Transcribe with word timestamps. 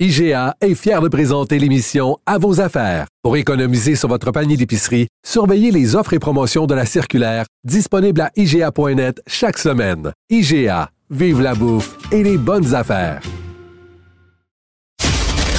IGA 0.00 0.54
est 0.60 0.76
fier 0.76 1.02
de 1.02 1.08
présenter 1.08 1.58
l'émission 1.58 2.18
À 2.24 2.38
vos 2.38 2.60
affaires. 2.60 3.06
Pour 3.24 3.36
économiser 3.36 3.96
sur 3.96 4.08
votre 4.08 4.30
panier 4.30 4.56
d'épicerie, 4.56 5.08
surveillez 5.26 5.72
les 5.72 5.96
offres 5.96 6.12
et 6.12 6.20
promotions 6.20 6.66
de 6.66 6.74
la 6.74 6.86
circulaire 6.86 7.46
disponible 7.64 8.20
à 8.20 8.30
IGA.net 8.36 9.20
chaque 9.26 9.58
semaine. 9.58 10.12
IGA, 10.30 10.90
vive 11.10 11.40
la 11.40 11.56
bouffe 11.56 11.96
et 12.12 12.22
les 12.22 12.38
bonnes 12.38 12.76
affaires. 12.76 13.20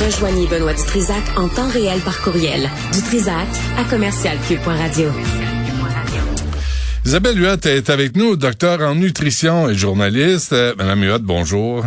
Rejoignez 0.02 0.48
Benoît 0.48 0.73
Dutrisac 0.73 1.23
en 1.35 1.49
temps 1.49 1.67
réel 1.67 1.99
par 1.99 2.21
courriel. 2.21 2.70
Dutrisac 2.93 3.49
à 3.77 3.84
commercialcube.radio. 3.84 5.09
Isabelle 7.03 7.41
Huot 7.41 7.65
est 7.65 7.90
avec 7.90 8.15
nous, 8.15 8.37
docteur 8.37 8.79
en 8.90 8.96
nutrition 8.96 9.68
et 9.68 9.76
journaliste. 9.76 10.53
Euh, 10.53 10.74
Madame 10.77 11.03
Huot, 11.03 11.20
bonjour. 11.20 11.84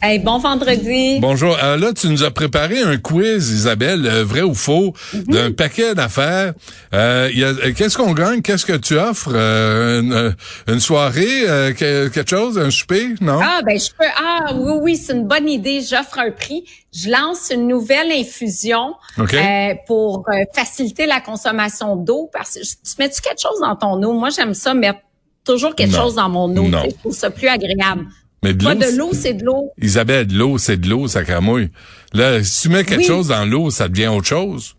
Hey, 0.00 0.18
bon 0.18 0.38
vendredi. 0.38 1.18
Bonjour. 1.20 1.56
Euh, 1.62 1.76
là, 1.76 1.92
tu 1.92 2.08
nous 2.08 2.22
as 2.24 2.30
préparé 2.30 2.80
un 2.82 2.96
quiz, 2.98 3.50
Isabelle, 3.50 4.06
euh, 4.06 4.24
vrai 4.24 4.42
ou 4.42 4.54
faux, 4.54 4.92
Mhm. 5.14 5.22
d'un 5.24 5.52
paquet 5.52 5.94
d'affaires. 5.94 6.54
Euh, 6.94 7.28
il 7.32 7.38
y 7.38 7.44
a- 7.44 7.72
Qu'est-ce 7.72 7.96
qu'on 7.96 8.12
gagne? 8.12 8.42
Qu'est-ce 8.42 8.66
que 8.66 8.76
tu 8.76 8.98
offres? 8.98 9.30
Euh, 9.32 10.00
une, 10.00 10.34
une 10.74 10.80
soirée? 10.80 11.48
euh, 11.48 11.72
que- 11.72 12.08
quelque 12.08 12.30
chose? 12.30 12.58
Un 12.58 12.70
souper? 12.70 13.14
Non? 13.20 13.38
Ah, 13.42 13.60
ben, 13.64 13.78
je 13.78 13.88
peux. 13.90 14.04
Ah, 14.16 14.52
oui, 14.54 14.72
oui, 14.82 14.96
c'est 14.96 15.12
une 15.14 15.26
bonne 15.26 15.48
idée. 15.48 15.80
J'offre 15.80 16.18
un 16.18 16.30
prix. 16.30 16.64
Je 16.92 17.08
lance 17.10 17.50
une 17.52 17.68
nouvelle 17.68 18.10
infusion 18.12 18.94
euh, 19.18 19.74
pour 19.86 20.26
faciliter 20.54 21.06
la 21.06 21.20
consommation 21.20 21.96
d'eau. 21.96 22.28
Parce 22.32 22.54
que 22.54 22.60
tu 22.60 22.94
mets-tu 22.98 23.20
quelque 23.20 23.40
chose 23.40 23.60
dans 23.60 23.76
ton 23.76 24.02
eau? 24.02 24.12
Moi, 24.12 24.30
j'aime 24.30 24.54
ça 24.54 24.74
mettre 24.74 25.00
toujours 25.44 25.74
quelque 25.74 25.92
Non. 25.92 26.02
chose 26.02 26.14
dans 26.16 26.28
mon 26.28 26.54
eau. 26.56 26.66
Je 26.66 26.94
trouve 27.00 27.14
ça 27.14 27.30
plus 27.30 27.48
agréable. 27.48 28.06
Mais 28.42 28.54
de 28.54 28.64
l'eau, 28.64 28.74
de 28.74 28.82
c'est- 28.82 28.96
l'eau, 28.96 29.10
c'est 29.12 29.34
de 29.34 29.44
l'eau. 29.44 29.72
Isabelle, 29.80 30.26
de 30.26 30.34
l'eau, 30.36 30.58
c'est 30.58 30.76
de 30.76 30.88
l'eau, 30.88 31.06
ça 31.08 31.22
cramouille. 31.24 31.70
Là, 32.12 32.42
si 32.42 32.62
tu 32.62 32.68
mets 32.70 32.84
quelque 32.84 33.00
Oui. 33.00 33.06
chose 33.06 33.28
dans 33.28 33.44
l'eau, 33.44 33.70
ça 33.70 33.88
devient 33.88 34.08
autre 34.08 34.26
chose. 34.26 34.74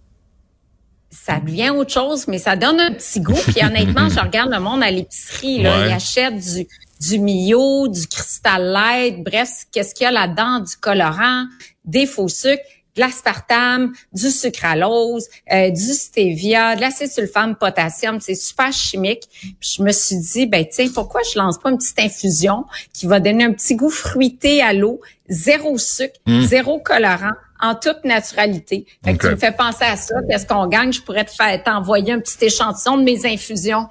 ça 1.12 1.40
devient 1.40 1.70
autre 1.70 1.94
chose, 1.94 2.28
mais 2.28 2.38
ça 2.40 2.58
donne 2.58 2.80
un 2.82 2.92
petit 2.92 3.22
goût. 3.22 3.40
Puis 3.48 3.64
honnêtement, 3.64 4.10
je 4.10 4.20
regarde 4.20 4.52
le 4.52 4.60
monde 4.60 4.84
à 4.84 4.92
l'épicerie, 4.92 5.62
là, 5.62 5.80
Ouais. 5.80 5.90
ils 5.90 5.94
achètent 5.94 6.36
du 6.40 6.68
du 7.02 7.20
Mio, 7.20 7.88
du 7.90 8.08
Crystal 8.08 8.64
Light, 8.64 9.24
bref, 9.26 9.66
qu'est-ce 9.74 9.94
qu'il 9.94 10.06
y 10.06 10.08
a 10.08 10.12
là-dedans? 10.12 10.60
Du 10.60 10.76
colorant, 10.78 11.46
des 11.84 12.06
faux 12.06 12.30
sucres, 12.30 12.62
de 12.96 13.02
l'aspartame, 13.02 13.94
du 14.14 14.30
sucralose, 14.30 15.28
euh, 15.52 15.70
du 15.70 15.94
stevia, 15.94 16.76
de 16.76 16.82
l'acésulfame 16.82 17.56
potassium, 17.56 18.20
c'est 18.20 18.36
super 18.36 18.72
chimique. 18.72 19.24
Puis 19.60 19.76
je 19.78 19.84
me 19.84 19.92
suis 19.92 20.18
dit, 20.18 20.46
ben 20.46 20.66
tiens, 20.70 20.88
pourquoi 20.94 21.22
je 21.32 21.40
lance 21.40 21.58
pas 21.60 21.72
une 21.72 21.78
petite 21.78 22.00
infusion 22.00 22.66
qui 22.94 23.08
va 23.08 23.20
donner 23.20 23.46
un 23.46 23.54
petit 23.54 23.76
goût 23.76 23.90
fruité 23.90 24.62
à 24.62 24.74
l'eau, 24.74 25.02
zéro 25.28 25.78
sucre, 25.78 26.20
zéro 26.28 26.80
colorant, 26.80 27.34
en 27.64 27.76
toute 27.76 28.04
naturalité. 28.04 28.86
Fait 29.04 29.16
que 29.16 29.26
tu 29.26 29.32
me 29.32 29.38
fais 29.38 29.54
penser 29.54 29.86
à 29.86 29.96
ça. 29.96 30.16
Qu'est-ce 30.30 30.46
qu'on 30.46 30.68
gagne? 30.68 30.92
Je 30.92 31.02
pourrais 31.02 31.24
te 31.24 31.32
faire 31.32 31.64
t'envoyer 31.64 32.12
un 32.12 32.20
petit 32.20 32.46
échantillon 32.46 32.98
de 32.98 33.04
mes 33.04 33.26
infusions. 33.26 33.88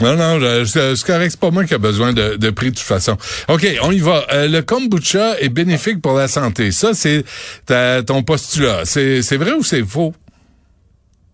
Non, 0.00 0.16
non, 0.16 0.40
je- 0.40 0.64
c'est 0.96 1.06
correct. 1.06 1.30
C'est 1.32 1.40
pas 1.40 1.50
moi 1.50 1.64
qui 1.64 1.74
a 1.74 1.78
besoin 1.78 2.12
de, 2.12 2.36
de 2.36 2.50
prix 2.50 2.70
de 2.70 2.76
toute 2.76 2.84
façon. 2.86 3.16
OK, 3.48 3.66
on 3.82 3.92
y 3.92 3.98
va. 4.00 4.24
Euh, 4.32 4.48
le 4.48 4.62
kombucha 4.62 5.38
est 5.40 5.48
bénéfique 5.48 6.00
pour 6.02 6.14
la 6.14 6.28
santé. 6.28 6.72
Ça, 6.72 6.94
c'est 6.94 7.24
ta- 7.66 8.02
ton 8.02 8.22
postulat. 8.22 8.84
C'est 8.84 9.36
vrai 9.36 9.52
ou 9.52 9.62
c'est 9.62 9.84
faux? 9.84 10.14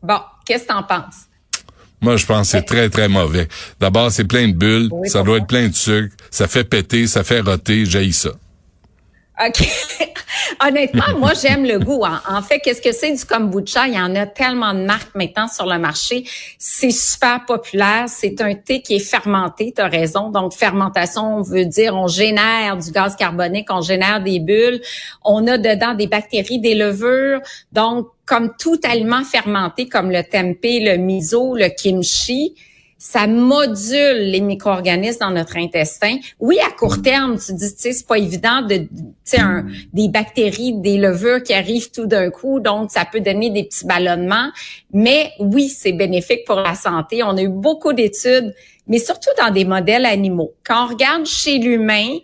Bon, 0.03 0.19
qu'est-ce 0.47 0.65
que 0.65 0.69
t'en 0.69 0.83
penses? 0.83 1.27
Moi, 2.03 2.17
je 2.17 2.25
pense 2.25 2.47
que 2.51 2.59
c'est 2.59 2.63
très, 2.65 2.89
très 2.89 3.09
mauvais. 3.09 3.47
D'abord, 3.79 4.11
c'est 4.11 4.25
plein 4.25 4.49
de 4.49 4.55
bulles. 4.55 4.89
Oui, 4.91 5.09
ça 5.11 5.23
doit 5.23 5.37
être 5.39 5.47
plein 5.47 5.69
de 5.69 5.75
sucre. 5.75 6.15
Ça 6.31 6.49
fait 6.49 6.65
péter, 6.65 7.07
ça 7.07 7.25
fait 7.25 7.41
roter. 7.41 7.85
J'haïs 7.85 8.15
ça. 8.15 8.31
OK. 9.47 9.67
Honnêtement, 10.67 11.19
moi, 11.19 11.33
j'aime 11.41 11.65
le 11.65 11.79
goût. 11.79 12.03
En, 12.05 12.37
en 12.37 12.43
fait, 12.43 12.61
qu'est-ce 12.61 12.83
que 12.83 12.93
c'est 12.93 13.13
du 13.13 13.25
kombucha? 13.25 13.87
Il 13.87 13.95
y 13.95 14.01
en 14.01 14.15
a 14.15 14.27
tellement 14.27 14.75
de 14.75 14.81
marques 14.81 15.15
maintenant 15.15 15.49
sur 15.49 15.67
le 15.67 15.79
marché. 15.79 16.25
C'est 16.59 16.91
super 16.91 17.45
populaire. 17.47 18.05
C'est 18.09 18.41
un 18.41 18.55
thé 18.55 18.83
qui 18.83 18.97
est 18.97 18.99
fermenté, 18.99 19.73
tu 19.75 19.81
as 19.81 19.89
raison. 19.89 20.31
Donc, 20.31 20.53
fermentation 20.53 21.41
veut 21.43 21.65
dire 21.65 21.95
on 21.95 22.07
génère 22.07 22.77
du 22.77 22.91
gaz 22.91 23.17
carbonique, 23.17 23.69
on 23.71 23.81
génère 23.81 24.23
des 24.23 24.41
bulles. 24.41 24.81
On 25.25 25.47
a 25.47 25.57
dedans 25.57 25.95
des 25.95 26.07
bactéries, 26.07 26.61
des 26.61 26.75
levures. 26.75 27.41
Donc, 27.73 28.09
comme 28.27 28.53
tout 28.59 28.81
aliment 28.85 29.25
fermenté, 29.25 29.89
comme 29.89 30.11
le 30.11 30.23
tempeh, 30.23 30.81
le 30.81 30.97
miso, 30.97 31.55
le 31.55 31.69
kimchi, 31.69 32.55
ça 33.03 33.27
module 33.27 34.19
les 34.31 34.43
micro-organismes 34.43 35.21
dans 35.21 35.31
notre 35.31 35.57
intestin. 35.57 36.19
Oui, 36.39 36.59
à 36.61 36.71
court 36.71 37.01
terme, 37.01 37.39
tu 37.39 37.55
dis, 37.55 37.75
tu 37.75 37.81
sais, 37.81 37.93
c'est 37.95 38.07
pas 38.07 38.19
évident 38.19 38.61
de, 38.61 38.77
tu 38.77 38.89
sais, 39.25 39.41
un- 39.41 39.65
des 39.95 40.09
bactéries, 40.11 40.75
des 40.75 40.99
levures 40.99 41.43
qui 41.43 41.55
arrivent 41.55 41.91
tout 41.91 42.05
d'un 42.05 42.29
coup, 42.31 42.61
donc 42.61 42.91
ça 42.91 43.07
peut 43.11 43.21
donner 43.21 43.49
des 43.49 43.65
petits 43.65 43.87
ballonnements. 43.87 44.51
Mais 44.93 45.33
oui, 45.39 45.71
c'est 45.71 45.93
bénéfique 45.93 46.45
pour 46.47 46.57
la 46.57 46.75
santé. 46.75 47.23
On 47.23 47.39
a 47.39 47.43
eu 47.43 47.49
beaucoup 47.49 47.95
d'études, 47.95 48.55
mais 48.87 48.99
surtout 48.99 49.31
dans 49.39 49.51
des 49.51 49.65
modèles 49.65 50.05
animaux. 50.05 50.53
Quand 50.63 50.85
on 50.85 50.89
regarde 50.89 51.25
chez 51.25 51.57
l'humain, 51.57 52.19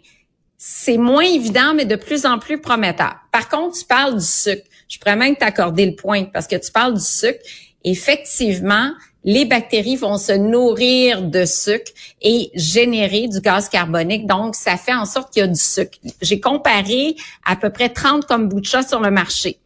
c'est 0.58 0.98
moins 0.98 1.22
évident, 1.24 1.72
mais 1.74 1.86
de 1.86 1.96
plus 1.96 2.26
en 2.26 2.38
plus 2.38 2.60
prometteur. 2.60 3.14
Par 3.32 3.48
contre, 3.48 3.78
tu 3.78 3.86
parles 3.86 4.16
du 4.16 4.24
sucre. 4.24 4.62
Je 4.88 4.98
pourrais 4.98 5.16
même 5.16 5.36
t'accorder 5.36 5.86
le 5.86 5.96
point 5.96 6.24
parce 6.24 6.46
que 6.46 6.56
tu 6.56 6.70
parles 6.70 6.94
du 6.94 7.00
sucre. 7.00 7.40
Effectivement, 7.86 8.90
les 9.22 9.44
bactéries 9.44 9.96
vont 9.96 10.18
se 10.18 10.32
nourrir 10.32 11.22
de 11.22 11.44
sucre 11.44 11.92
et 12.20 12.50
générer 12.54 13.28
du 13.28 13.40
gaz 13.40 13.68
carbonique. 13.68 14.26
Donc, 14.26 14.56
ça 14.56 14.76
fait 14.76 14.94
en 14.94 15.04
sorte 15.04 15.32
qu'il 15.32 15.40
y 15.40 15.44
a 15.44 15.48
du 15.48 15.60
sucre. 15.60 15.96
J'ai 16.20 16.40
comparé 16.40 17.16
à 17.44 17.56
peu 17.56 17.70
près 17.70 17.88
30 17.88 18.26
kombucha 18.26 18.82
sur 18.82 19.00
le 19.00 19.10
marché. 19.10 19.58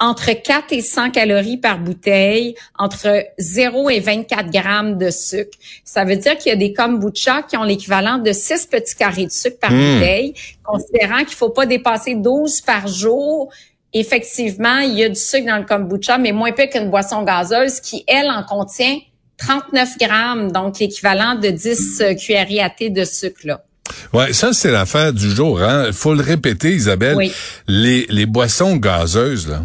Entre 0.00 0.30
4 0.30 0.72
et 0.72 0.80
100 0.80 1.10
calories 1.10 1.56
par 1.56 1.80
bouteille, 1.80 2.54
entre 2.78 3.24
0 3.38 3.90
et 3.90 3.98
24 3.98 4.50
grammes 4.50 4.96
de 4.96 5.10
sucre. 5.10 5.58
Ça 5.82 6.04
veut 6.04 6.14
dire 6.14 6.38
qu'il 6.38 6.50
y 6.50 6.52
a 6.52 6.56
des 6.56 6.72
kombucha 6.72 7.42
qui 7.42 7.56
ont 7.56 7.64
l'équivalent 7.64 8.18
de 8.18 8.32
6 8.32 8.66
petits 8.66 8.94
carrés 8.94 9.26
de 9.26 9.32
sucre 9.32 9.58
par 9.58 9.72
Mmh. 9.72 9.94
bouteille, 9.94 10.34
considérant 10.62 11.18
qu'il 11.24 11.34
faut 11.34 11.50
pas 11.50 11.66
dépasser 11.66 12.14
12 12.14 12.60
par 12.60 12.86
jour. 12.86 13.50
Effectivement, 13.94 14.78
il 14.78 14.98
y 14.98 15.04
a 15.04 15.08
du 15.08 15.14
sucre 15.14 15.46
dans 15.46 15.56
le 15.56 15.64
kombucha, 15.64 16.18
mais 16.18 16.32
moins 16.32 16.52
peu 16.52 16.66
qu'une 16.66 16.90
boisson 16.90 17.22
gazeuse 17.22 17.80
qui, 17.80 18.04
elle, 18.06 18.30
en 18.30 18.42
contient 18.42 18.98
39 19.38 19.98
grammes, 19.98 20.52
donc 20.52 20.78
l'équivalent 20.78 21.34
de 21.36 21.48
10 21.48 22.00
euh, 22.00 22.14
cuillerées 22.14 22.60
à 22.60 22.70
thé 22.70 22.90
de 22.90 23.04
sucre. 23.04 23.40
Là. 23.44 23.64
Ouais, 24.12 24.32
ça, 24.32 24.52
c'est 24.52 24.70
l'affaire 24.70 25.12
du 25.12 25.30
jour. 25.30 25.62
Hein. 25.62 25.90
faut 25.92 26.14
le 26.14 26.22
répéter, 26.22 26.72
Isabelle. 26.72 27.16
Oui. 27.16 27.32
Les, 27.66 28.06
les 28.10 28.26
boissons 28.26 28.76
gazeuses, 28.76 29.48
là, 29.48 29.62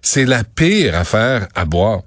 c'est 0.00 0.24
la 0.24 0.44
pire 0.44 0.94
affaire 0.94 1.48
à 1.54 1.64
boire. 1.64 2.02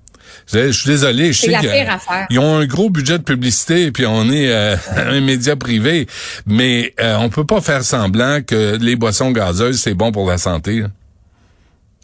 Je 0.52 0.72
suis 0.72 0.90
désolé, 0.90 1.34
je 1.34 1.40
C'est 1.40 1.46
sais 1.48 1.52
la 1.52 1.60
qu'ils 1.60 1.70
pire 1.70 1.92
affaire. 1.92 2.28
ils 2.30 2.40
ont 2.40 2.58
un 2.58 2.66
gros 2.66 2.90
budget 2.90 3.18
de 3.20 3.24
publicité, 3.24 3.92
puis 3.92 4.06
on 4.06 4.30
est 4.32 4.50
euh, 4.52 4.76
un 4.96 5.22
média 5.22 5.56
privé, 5.56 6.08
mais 6.46 6.94
euh, 7.00 7.18
on 7.20 7.30
peut 7.30 7.46
pas 7.46 7.62
faire 7.62 7.84
semblant 7.84 8.42
que 8.42 8.78
les 8.82 8.96
boissons 8.96 9.32
gazeuses, 9.32 9.80
c'est 9.80 9.94
bon 9.94 10.12
pour 10.12 10.30
la 10.30 10.38
santé. 10.38 10.82
là. 10.82 10.88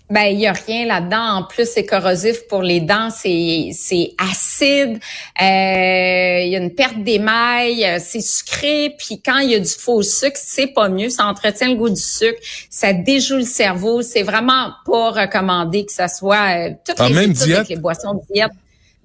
Ben, 0.10 0.28
il 0.28 0.40
y 0.40 0.48
a 0.48 0.54
rien 0.54 0.86
là-dedans. 0.86 1.40
En 1.40 1.44
plus, 1.44 1.68
c'est 1.70 1.86
corrosif 1.86 2.48
pour 2.48 2.62
les 2.62 2.80
dents, 2.80 3.10
c'est 3.10 3.72
c'est 3.74 4.14
acide. 4.18 5.00
Euh, 5.42 6.42
Il 6.46 6.50
y 6.50 6.56
a 6.56 6.60
une 6.60 6.74
perte 6.74 7.04
d'émail, 7.04 7.84
euh, 7.84 7.98
c'est 8.00 8.22
sucré. 8.22 8.96
Puis 8.98 9.22
quand 9.22 9.40
il 9.40 9.52
y 9.52 9.56
a 9.56 9.60
du 9.60 9.70
faux 9.70 10.02
sucre, 10.04 10.38
c'est 10.42 10.68
pas 10.68 10.88
mieux. 10.88 11.10
Ça 11.10 11.26
entretient 11.26 11.68
le 11.68 11.76
goût 11.76 11.90
du 11.90 12.02
sucre, 12.02 12.40
ça 12.70 12.94
déjoue 12.94 13.38
le 13.38 13.42
cerveau. 13.44 14.02
C'est 14.02 14.24
vraiment 14.24 14.72
pas 14.86 15.12
recommandé 15.12 15.86
que 15.86 15.92
ça 15.92 16.08
soit 16.08 16.70
euh, 16.70 16.74
toutes 16.86 17.06
les 17.06 17.14
même 17.14 17.34
diète? 17.34 17.68
les 17.68 17.76
boissons 17.76 18.14
de 18.14 18.34
diète. 18.34 18.52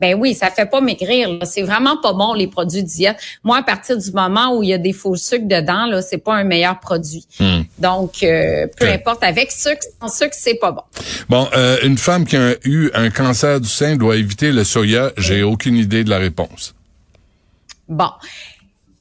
Ben 0.03 0.17
oui, 0.19 0.35
ça 0.35 0.51
fait 0.51 0.67
pas 0.67 0.81
maigrir. 0.81 1.29
C'est 1.45 1.63
vraiment 1.63 1.97
pas 1.97 2.13
bon 2.13 2.35
les 2.35 2.49
produits 2.49 2.83
diète. 2.83 3.19
Moi, 3.45 3.59
à 3.59 3.63
partir 3.63 3.97
du 3.97 4.11
moment 4.11 4.57
où 4.57 4.65
il 4.65 4.71
y 4.71 4.73
a 4.73 4.79
des 4.79 4.93
faux 4.93 5.15
sucres 5.15 5.47
dedans, 5.47 5.87
là, 5.87 6.03
c'est 6.03 6.19
pas 6.19 6.35
un 6.35 6.43
meilleur 6.43 6.81
produit. 6.81 7.25
Hmm. 7.39 7.61
Donc, 7.79 8.25
euh, 8.25 8.67
peu 8.77 8.89
importe, 8.89 9.23
avec 9.23 9.53
sucre, 9.53 9.87
sans 10.01 10.09
sucre, 10.09 10.35
c'est 10.37 10.57
pas 10.57 10.73
bon. 10.73 10.83
Bon, 11.29 11.49
euh, 11.55 11.77
une 11.85 11.99
femme 11.99 12.27
qui 12.27 12.37
a 12.37 12.57
eu 12.65 12.91
un 12.95 13.11
cancer 13.11 13.61
du 13.61 13.69
sein 13.69 13.95
doit 13.95 14.17
éviter 14.17 14.51
le 14.51 14.65
soya. 14.65 15.13
J'ai 15.19 15.45
aucune 15.45 15.77
idée 15.77 16.03
de 16.03 16.11
la 16.11 16.19
réponse. 16.19 16.75
Bon. 17.89 18.11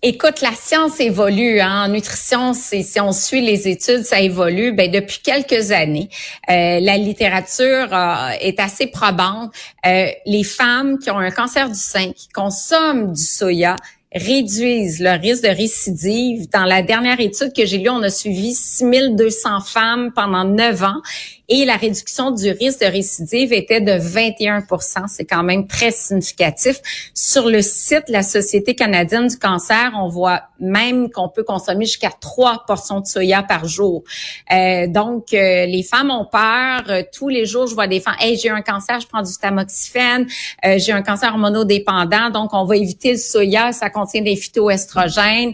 Écoute, 0.03 0.42
la 0.42 0.53
science 0.53 1.00
évolue 1.00 1.59
hein. 1.59 1.86
en 1.86 1.88
nutrition. 1.89 2.56
Si 2.56 3.00
on 3.00 3.12
suit 3.12 3.42
les 3.42 3.68
études, 3.68 4.03
ça 4.03 4.19
évolue. 4.19 4.71
Ben 4.71 4.89
depuis 4.89 5.19
quelques 5.19 5.69
années, 5.69 6.09
euh, 6.50 6.80
la 6.80 6.98
littérature 6.98 7.94
euh, 7.94 8.31
est 8.39 8.59
assez 8.59 8.88
probante. 8.88 9.53
Euh, 9.86 10.07
les 10.25 10.44
femmes 10.44 10.98
qui 10.98 11.12
ont 11.12 11.19
un 11.19 11.30
cancer 11.30 11.69
du 11.69 11.77
sein, 11.77 12.13
qui 12.13 12.30
consomment 12.30 13.13
du 13.13 13.21
soya, 13.21 13.75
réduisent 14.12 15.01
le 15.01 15.21
risque 15.21 15.44
de 15.44 15.50
récidive. 15.50 16.50
Dans 16.50 16.65
la 16.65 16.81
dernière 16.81 17.19
étude 17.19 17.53
que 17.56 17.68
j'ai 17.68 17.77
lue, 17.77 17.92
on 17.92 18.01
a 18.01 18.09
suivi 18.09 18.56
6200 18.56 19.62
femmes 19.62 20.12
pendant 20.15 20.45
9 20.45 20.83
ans 20.83 21.01
et 21.53 21.65
la 21.65 21.75
réduction 21.75 22.31
du 22.31 22.50
risque 22.50 22.80
de 22.80 22.86
récidive 22.86 23.51
était 23.51 23.81
de 23.81 23.92
21% 23.92 25.09
C'est 25.09 25.25
quand 25.25 25.44
même 25.44 25.68
très 25.68 25.92
significatif. 25.92 26.80
Sur 27.13 27.50
le 27.50 27.62
site 27.62 28.07
de 28.07 28.13
la 28.13 28.24
Société 28.24 28.74
canadienne 28.74 29.27
du 29.27 29.38
cancer, 29.38 29.92
on 30.00 30.07
voit 30.07 30.44
même 30.62 31.12
qu'on 31.12 31.27
peut 31.27 31.44
consommer 31.44 31.83
jusqu'à 31.83 32.12
3 32.21 32.63
portions 32.65 33.01
de 33.01 33.06
soya 33.06 33.44
par 33.44 33.68
jour. 33.68 34.03
Euh, 34.53 34.88
donc, 34.88 35.33
euh, 35.33 35.65
les 35.65 35.83
femmes 35.83 36.09
ont 36.09 36.25
peur. 36.25 36.83
Euh, 36.88 37.03
tous 37.12 37.27
les 37.27 37.45
jours, 37.45 37.68
je 37.68 37.75
vois 37.75 37.88
des 37.88 38.00
femmes, 38.00 38.15
«Hey, 38.21 38.38
j'ai 38.38 38.50
un 38.50 38.62
cancer, 38.62 39.01
je 39.01 39.07
prends 39.07 39.21
du 39.21 39.36
tamoxifène. 39.36 40.27
j'ai 40.77 40.94
un 40.94 41.01
cancer 41.01 41.31
hormonodépendant, 41.33 42.30
donc 42.30 42.53
on 42.53 42.63
va 42.63 42.77
éviter 42.77 43.12
le 43.12 43.18
soya, 43.18 43.74
ça 43.74 43.89
contient 43.89 44.21
des 44.21 44.38
phytoestrogènes.» 44.38 45.53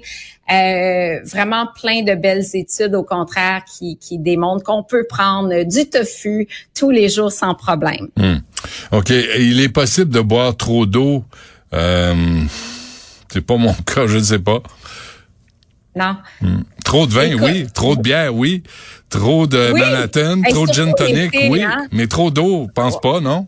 Euh, 0.50 1.20
vraiment 1.26 1.68
plein 1.80 2.04
de 2.04 2.16
belles 2.16 2.46
études, 2.54 2.96
au 2.96 3.04
contraire, 3.04 3.64
qui, 3.66 3.98
qui 3.98 4.18
démontrent 4.18 4.64
qu'on 4.64 4.84
peut 4.84 5.06
prendre 5.08 5.64
du 5.64 5.90
tofu 5.90 6.48
tous 6.74 6.90
les 6.90 7.10
jours 7.10 7.32
sans 7.32 7.54
problème. 7.54 8.08
Hmm. 8.16 8.38
OK. 8.92 9.10
Il 9.10 9.60
est 9.60 9.70
possible 9.70 10.12
de 10.12 10.22
boire 10.22 10.56
trop 10.56 10.86
d'eau. 10.86 11.26
Euh, 11.74 12.16
c'est 13.32 13.42
pas 13.42 13.58
mon 13.58 13.74
cas, 13.86 14.08
je 14.08 14.18
ne 14.18 14.24
sais 14.24 14.40
pas. 14.40 14.62
Non. 15.96 16.16
Hmm. 16.42 16.62
Trop 16.86 17.08
de 17.08 17.12
vin, 17.12 17.34
oui. 17.42 17.68
Trop 17.74 17.96
de 17.98 18.02
bière, 18.02 18.34
oui. 18.34 18.64
Trop 19.10 19.48
de 19.48 19.74
Manhattan, 19.74 20.42
trop 20.50 20.66
de 20.66 20.72
gin 20.72 20.94
tonic, 20.94 21.36
oui. 21.50 21.64
Hein? 21.64 21.88
Mais 21.92 22.08
trop 22.08 22.32
d'eau, 22.32 22.68
pense 22.74 23.00
pas, 23.02 23.20
non? 23.20 23.48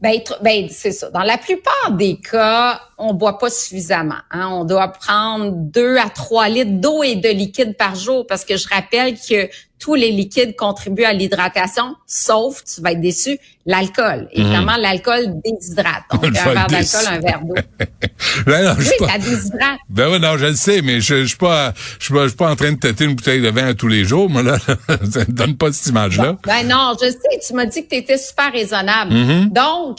Ben, 0.00 0.20
ben 0.42 0.68
c'est 0.70 0.92
ça. 0.92 1.10
Dans 1.10 1.22
la 1.22 1.38
plupart 1.38 1.92
des 1.92 2.16
cas, 2.16 2.82
on 2.98 3.14
boit 3.14 3.38
pas 3.38 3.48
suffisamment. 3.48 4.20
Hein. 4.30 4.48
On 4.52 4.64
doit 4.64 4.88
prendre 4.88 5.52
deux 5.52 5.96
à 5.96 6.10
trois 6.10 6.48
litres 6.48 6.80
d'eau 6.80 7.02
et 7.02 7.16
de 7.16 7.30
liquide 7.30 7.76
par 7.76 7.94
jour 7.94 8.26
parce 8.26 8.44
que 8.44 8.56
je 8.56 8.68
rappelle 8.68 9.14
que 9.14 9.48
tous 9.86 9.94
les 9.94 10.10
liquides 10.10 10.56
contribuent 10.56 11.04
à 11.04 11.12
l'hydratation, 11.12 11.94
sauf, 12.08 12.64
tu 12.64 12.80
vas 12.80 12.90
être 12.90 13.00
déçu, 13.00 13.38
l'alcool. 13.66 14.22
Mhm. 14.22 14.42
Évidemment, 14.42 14.76
l'alcool 14.76 15.26
déshydrate. 15.44 16.02
Donc, 16.10 16.24
un 16.24 16.30
verre 16.30 16.66
d'alcool, 16.66 17.06
un 17.08 17.20
verre 17.20 17.40
d'eau. 17.44 17.54
ben 18.46 18.76
oui, 18.76 18.84
pas... 18.98 19.08
ça 19.10 19.18
déshydrate. 19.18 19.78
Ben 19.88 20.10
oui, 20.10 20.18
non, 20.18 20.38
je 20.38 20.46
le 20.46 20.56
sais, 20.56 20.82
mais 20.82 21.00
je, 21.00 21.22
je 21.22 21.26
suis 21.26 21.36
pas, 21.36 21.72
je 22.00 22.04
suis 22.04 22.36
pas, 22.36 22.50
en 22.50 22.56
train 22.56 22.72
de 22.72 22.80
têter 22.80 23.04
une 23.04 23.14
bouteille 23.14 23.40
de 23.40 23.48
vin 23.48 23.74
tous 23.74 23.86
les 23.86 24.04
jours. 24.04 24.28
Moi, 24.28 24.42
là, 24.42 24.58
ça 24.58 25.20
me 25.20 25.32
donne 25.32 25.56
pas 25.56 25.70
cette 25.70 25.86
image-là. 25.86 26.36
Ben 26.44 26.66
non, 26.66 26.94
je 27.00 27.08
sais, 27.08 27.38
tu 27.46 27.54
m'as 27.54 27.66
dit 27.66 27.84
que 27.84 27.90
tu 27.90 27.94
étais 27.94 28.18
super 28.18 28.50
raisonnable. 28.50 29.14
Mhm. 29.14 29.50
Donc, 29.50 29.98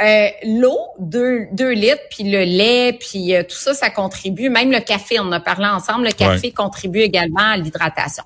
euh, 0.00 0.28
l'eau, 0.44 0.78
deux, 0.98 1.48
deux 1.52 1.72
litres, 1.72 2.02
puis 2.10 2.24
le 2.24 2.44
lait, 2.44 2.96
puis 2.98 3.34
euh, 3.34 3.42
tout 3.42 3.56
ça, 3.56 3.74
ça 3.74 3.90
contribue. 3.90 4.48
Même 4.48 4.72
le 4.72 4.80
café, 4.80 5.20
on 5.20 5.24
en 5.24 5.32
a 5.32 5.40
parlé 5.40 5.66
ensemble, 5.66 6.06
le 6.06 6.12
café 6.12 6.50
contribue 6.50 7.00
également 7.00 7.50
à 7.52 7.56
l'hydratation. 7.58 8.24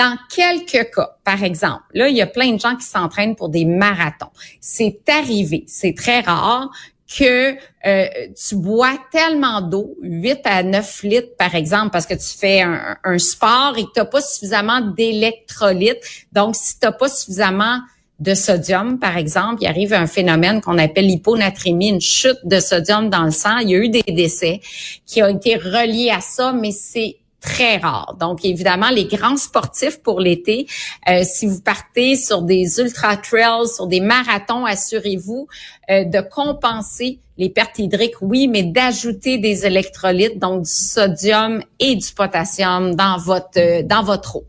Dans 0.00 0.16
quelques 0.34 0.94
cas, 0.94 1.18
par 1.24 1.44
exemple, 1.44 1.82
là, 1.92 2.08
il 2.08 2.16
y 2.16 2.22
a 2.22 2.26
plein 2.26 2.52
de 2.52 2.58
gens 2.58 2.74
qui 2.74 2.86
s'entraînent 2.86 3.36
pour 3.36 3.50
des 3.50 3.66
marathons. 3.66 4.30
C'est 4.58 5.02
arrivé, 5.08 5.64
c'est 5.66 5.94
très 5.94 6.20
rare 6.20 6.70
que 7.06 7.54
euh, 7.86 8.06
tu 8.34 8.56
bois 8.56 8.96
tellement 9.12 9.60
d'eau, 9.60 9.98
8 10.00 10.38
à 10.44 10.62
9 10.62 11.02
litres 11.02 11.36
par 11.36 11.54
exemple, 11.54 11.90
parce 11.90 12.06
que 12.06 12.14
tu 12.14 12.38
fais 12.38 12.62
un, 12.62 13.18
sport 13.18 13.74
et 13.76 13.82
que 13.82 13.90
tu 13.92 14.00
n'as 14.00 14.06
pas 14.06 14.22
suffisamment 14.22 14.80
d'électrolytes. 14.80 16.00
Donc, 16.32 16.56
si 16.56 16.78
tu 16.78 16.86
n'as 16.86 16.92
pas 16.92 17.10
suffisamment 17.10 17.80
de 18.20 18.32
sodium, 18.34 18.98
par 18.98 19.18
exemple, 19.18 19.56
il 19.60 19.66
arrive 19.66 19.92
un 19.92 20.06
phénomène 20.06 20.62
qu'on 20.62 20.78
appelle 20.78 21.08
l'hyponatrémie, 21.08 21.88
une 21.88 22.00
chute 22.00 22.40
de 22.44 22.58
sodium 22.58 23.10
dans 23.10 23.24
le 23.24 23.32
sang. 23.32 23.58
Il 23.58 23.68
y 23.68 23.74
a 23.74 23.78
eu 23.78 23.90
des 23.90 24.02
décès 24.02 24.62
qui 25.04 25.22
ont 25.22 25.28
été 25.28 25.56
reliés 25.56 26.10
à 26.10 26.22
ça, 26.22 26.54
mais 26.54 26.70
c'est 26.70 27.19
très 27.40 27.78
rare. 27.78 28.16
Donc, 28.20 28.44
évidemment, 28.44 28.90
les 28.90 29.06
grands 29.06 29.36
sportifs 29.36 30.02
pour 30.02 30.20
l'été, 30.20 30.66
euh, 31.08 31.22
si 31.24 31.46
vous 31.46 31.60
partez 31.60 32.16
sur 32.16 32.42
des 32.42 32.80
ultra-trails, 32.80 33.68
sur 33.68 33.86
des 33.86 34.00
marathons, 34.00 34.64
assurez-vous 34.64 35.48
euh, 35.90 36.04
de 36.04 36.20
compenser 36.20 37.18
les 37.38 37.48
pertes 37.48 37.78
hydriques, 37.78 38.20
oui, 38.20 38.48
mais 38.48 38.62
d'ajouter 38.62 39.38
des 39.38 39.64
électrolytes, 39.64 40.38
donc 40.38 40.64
du 40.64 40.70
sodium 40.70 41.62
et 41.78 41.96
du 41.96 42.12
potassium 42.14 42.94
dans 42.94 43.16
votre, 43.16 43.58
euh, 43.58 43.82
dans 43.82 44.02
votre 44.02 44.36
eau. 44.36 44.44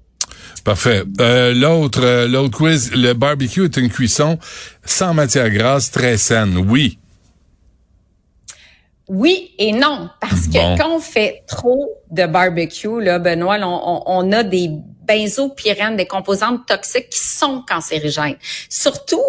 Parfait. 0.63 1.03
Euh, 1.19 1.53
l'autre, 1.53 2.01
euh, 2.03 2.27
l'autre 2.27 2.57
quiz, 2.57 2.91
le 2.93 3.13
barbecue 3.13 3.65
est 3.65 3.77
une 3.77 3.89
cuisson 3.89 4.37
sans 4.85 5.13
matière 5.13 5.49
grasse, 5.49 5.89
très 5.89 6.17
saine. 6.17 6.57
Oui. 6.57 6.99
Oui 9.13 9.51
et 9.57 9.73
non, 9.73 10.09
parce 10.21 10.47
que 10.47 10.77
quand 10.77 10.95
on 10.95 10.99
fait 11.01 11.43
trop 11.45 11.97
de 12.11 12.25
barbecue, 12.25 13.01
là, 13.01 13.19
Benoît, 13.19 13.57
on, 13.61 14.03
on, 14.05 14.31
a 14.31 14.41
des 14.43 14.69
benzopyrènes, 15.05 15.97
des 15.97 16.07
composantes 16.07 16.65
toxiques 16.65 17.09
qui 17.09 17.19
sont 17.19 17.61
cancérigènes. 17.67 18.37
Surtout, 18.69 19.21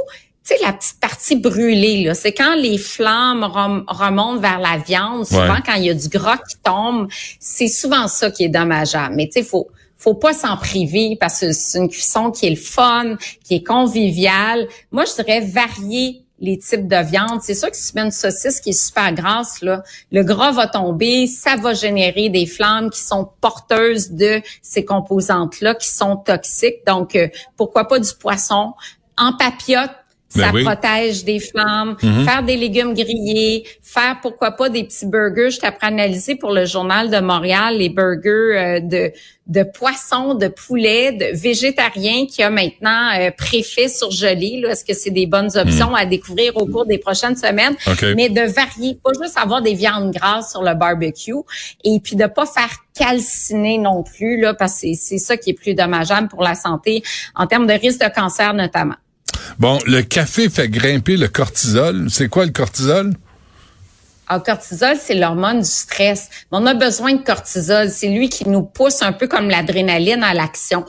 tu 0.45 0.55
sais, 0.55 0.63
la 0.63 0.73
petite 0.73 1.01
partie 1.01 1.35
brûlée, 1.35 2.05
là, 2.05 2.15
c'est 2.15 2.33
quand 2.33 2.55
les 2.55 2.79
flammes 2.79 3.43
remontent 3.43 4.39
vers 4.39 4.61
la 4.61 4.79
viande, 4.79 5.27
souvent 5.27 5.59
quand 5.67 5.75
il 5.75 5.87
y 5.87 5.91
a 5.91 5.95
du 5.95 6.09
gras 6.09 6.39
qui 6.39 6.59
tombe, 6.63 7.09
c'est 7.41 7.67
souvent 7.67 8.07
ça 8.07 8.31
qui 8.31 8.45
est 8.45 8.51
dommageable. 8.51 9.17
Mais 9.17 9.27
tu 9.27 9.41
sais, 9.41 9.43
faut 9.43 9.67
faut 9.99 10.15
pas 10.15 10.33
s'en 10.33 10.57
priver 10.57 11.17
parce 11.19 11.41
que 11.41 11.53
c'est 11.53 11.79
une 11.79 11.89
cuisson 11.89 12.31
qui 12.31 12.47
est 12.47 12.51
le 12.51 12.57
fun, 12.57 13.17
qui 13.45 13.57
est 13.57 13.63
conviviale. 13.65 14.69
Moi, 14.93 15.05
je 15.07 15.23
dirais 15.23 15.41
varier 15.41 16.22
les 16.43 16.59
types 16.59 16.89
de 16.89 16.97
viande. 16.97 17.41
C'est 17.41 17.55
sûr 17.55 17.71
que 17.71 17.77
si 17.77 17.93
tu 17.93 17.97
mets 17.97 18.05
une 18.05 18.11
saucisse 18.11 18.61
qui 18.61 18.71
est 18.71 18.87
super 18.87 19.15
grasse, 19.15 19.63
là, 19.63 19.83
le 20.11 20.23
gras 20.25 20.51
va 20.51 20.67
tomber, 20.67 21.27
ça 21.29 21.57
va 21.57 21.73
générer 21.73 22.29
des 22.29 22.47
flammes 22.47 22.91
qui 22.91 23.01
sont 23.01 23.31
porteuses 23.41 24.11
de 24.11 24.43
ces 24.61 24.85
composantes-là, 24.85 25.77
qui 25.77 25.89
sont 25.89 26.17
toxiques. 26.17 26.85
Donc, 26.87 27.15
euh, 27.15 27.29
pourquoi 27.57 27.87
pas 27.87 28.01
du 28.01 28.11
poisson 28.21 28.75
en 29.17 29.37
papillote 29.37 29.91
ben 30.35 30.53
ça 30.53 30.71
protège 30.71 31.25
des 31.25 31.41
flammes, 31.41 31.97
mhm. 32.03 32.25
faire 32.25 32.43
des 32.43 32.57
légumes 32.57 32.95
grillés, 32.95 33.65
faire 33.83 34.19
pourquoi 34.21 34.53
pas 34.53 34.69
des 34.69 34.85
petits 34.85 35.07
burgers. 35.07 35.51
Je 35.51 35.61
t'apprends 35.61 35.89
à 35.89 35.91
analyser 35.91 36.37
pour 36.37 36.53
le 36.53 36.65
journal 36.65 37.11
de 37.11 37.21
Montréal 37.21 37.77
les 37.79 37.89
burgers 37.89 38.29
euh, 38.29 38.81
de 38.81 39.13
de 39.49 39.65
poisson, 39.65 40.35
de 40.35 40.47
poulet, 40.47 41.13
de 41.13 41.37
végétarien 41.37 42.27
qui 42.27 42.43
a 42.43 42.51
maintenant 42.51 43.11
euh, 43.19 43.31
préfet 43.37 43.89
surgelé. 43.89 44.63
Est-ce 44.69 44.85
que 44.85 44.95
c'est 44.95 45.11
des 45.11 45.27
bonnes 45.27 45.51
options 45.57 45.91
mhm. 45.91 45.95
à 45.97 46.07
découvrir 46.07 46.57
au 46.57 46.67
cours 46.67 46.87
des 46.87 46.99
prochaines 46.99 47.37
semaines? 47.37 47.75
Mais 48.15 48.29
de 48.29 48.41
varier, 48.43 48.99
pas 49.03 49.11
juste 49.21 49.37
avoir 49.37 49.61
des 49.61 49.75
viandes 49.75 50.13
grasses 50.13 50.53
sur 50.53 50.63
le 50.63 50.75
barbecue 50.75 51.35
et 51.83 51.99
puis 52.01 52.15
de 52.15 52.27
pas 52.27 52.47
faire 52.47 52.71
calciner 52.95 53.79
non 53.79 54.03
plus 54.03 54.41
là 54.41 54.55
parce 54.55 54.81
que 54.81 54.89
c'est 54.95 55.19
ça 55.19 55.37
qui 55.37 55.51
est 55.51 55.55
plus 55.55 55.75
dommageable 55.75 56.29
pour 56.29 56.43
la 56.43 56.55
santé 56.55 57.03
en 57.35 57.47
termes 57.47 57.67
de 57.67 57.73
risque 57.73 58.01
de 58.01 58.09
cancer 58.09 58.55
notamment. 58.55 58.97
Bon, 59.59 59.79
le 59.87 60.03
café 60.03 60.49
fait 60.49 60.69
grimper 60.69 61.17
le 61.17 61.29
cortisol. 61.29 62.09
C'est 62.11 62.29
quoi 62.29 62.45
le 62.45 62.53
cortisol? 62.53 63.13
Le 64.33 64.39
ah, 64.39 64.41
cortisol, 64.41 64.97
c'est 64.99 65.15
l'hormone 65.15 65.61
du 65.61 65.69
stress. 65.69 66.31
on 66.53 66.65
a 66.65 66.73
besoin 66.73 67.13
de 67.13 67.23
cortisol. 67.23 67.91
C'est 67.91 68.09
lui 68.09 68.31
qui 68.31 68.49
nous 68.49 68.63
pousse 68.63 69.03
un 69.03 69.13
peu 69.13 69.27
comme 69.27 69.51
l'adrénaline 69.51 70.23
à 70.23 70.33
l'action. 70.33 70.87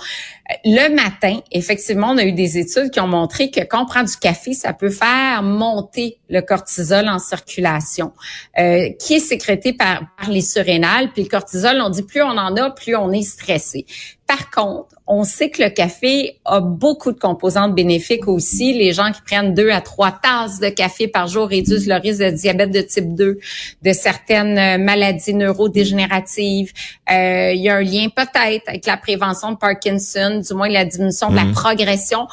Le 0.63 0.95
matin, 0.95 1.39
effectivement, 1.51 2.11
on 2.11 2.17
a 2.17 2.23
eu 2.23 2.31
des 2.31 2.57
études 2.57 2.89
qui 2.91 3.01
ont 3.01 3.07
montré 3.07 3.51
que 3.51 3.59
quand 3.61 3.83
on 3.83 3.85
prend 3.85 4.03
du 4.03 4.15
café, 4.15 4.53
ça 4.53 4.71
peut 4.71 4.89
faire 4.89 5.43
monter 5.43 6.19
le 6.29 6.41
cortisol 6.41 7.09
en 7.09 7.19
circulation, 7.19 8.13
euh, 8.59 8.89
qui 8.99 9.15
est 9.15 9.19
sécrété 9.19 9.73
par, 9.73 10.03
par 10.17 10.29
les 10.29 10.41
surrénales. 10.41 11.11
Puis 11.11 11.23
le 11.23 11.29
cortisol, 11.29 11.81
on 11.81 11.89
dit 11.89 12.03
plus 12.03 12.21
on 12.21 12.37
en 12.37 12.55
a, 12.55 12.69
plus 12.69 12.95
on 12.95 13.11
est 13.11 13.23
stressé. 13.23 13.85
Par 14.27 14.49
contre, 14.49 14.95
on 15.05 15.25
sait 15.25 15.49
que 15.49 15.61
le 15.61 15.69
café 15.69 16.39
a 16.45 16.61
beaucoup 16.61 17.11
de 17.11 17.19
composantes 17.19 17.75
bénéfiques 17.75 18.27
aussi. 18.27 18.73
Les 18.73 18.93
gens 18.93 19.11
qui 19.11 19.21
prennent 19.21 19.53
deux 19.53 19.69
à 19.69 19.81
trois 19.81 20.11
tasses 20.11 20.59
de 20.59 20.69
café 20.69 21.07
par 21.07 21.27
jour 21.27 21.49
réduisent 21.49 21.87
le 21.87 21.95
risque 21.95 22.21
de 22.21 22.29
diabète 22.29 22.71
de 22.71 22.81
type 22.81 23.13
2, 23.13 23.37
de 23.81 23.91
certaines 23.91 24.81
maladies 24.81 25.33
neurodégénératives. 25.33 26.71
Euh, 27.11 27.51
il 27.53 27.61
y 27.61 27.69
a 27.69 27.75
un 27.75 27.81
lien 27.81 28.07
peut-être 28.15 28.67
avec 28.67 28.85
la 28.85 28.95
prévention 28.95 29.51
de 29.51 29.57
Parkinson, 29.57 30.41
du 30.47 30.53
moins 30.53 30.69
la 30.69 30.85
diminution 30.85 31.29
de 31.29 31.35
la 31.35 31.45
mmh. 31.45 31.53
progression 31.53 32.27